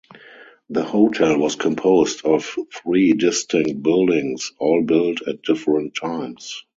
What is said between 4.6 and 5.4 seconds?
built